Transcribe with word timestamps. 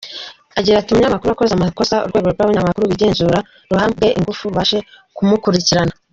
Agira 0.59 0.75
ati 0.77 0.89
“Umunyamakuru 0.91 1.29
wakoze 1.31 1.51
amakosa, 1.55 2.01
Urwego 2.05 2.27
rw’abanyamakuru 2.33 2.91
bigenzura 2.91 3.37
ruhabwe 3.69 4.05
ingufu 4.17 4.41
rubashe 4.49 4.77
kumukurikirana. 5.15 5.93